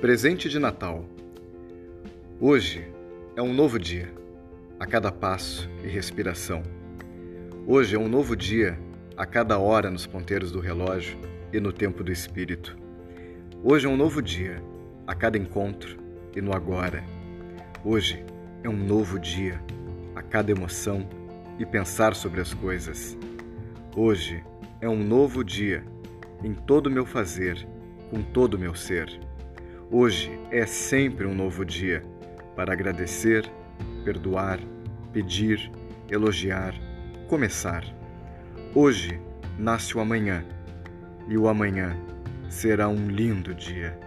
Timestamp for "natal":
0.58-1.04